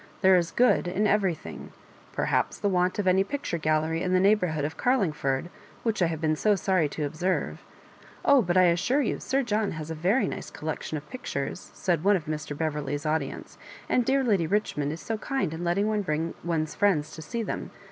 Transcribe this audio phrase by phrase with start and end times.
[0.21, 1.73] There is good in everything;
[2.11, 5.51] perhaps the want of any picture gallery in the neighbourhood of Oarling ford,
[5.83, 7.57] which I have been so sorry to ojjserve"
[8.25, 12.03] 0h, but I assure you Sir John' has a very nice collection of pictures," said
[12.03, 12.57] one of Mr.
[12.57, 16.33] Bev erley*s audience, ^* and dear Lady Bichmond is so kind in letting one bring
[16.43, 17.69] one's friends to see them.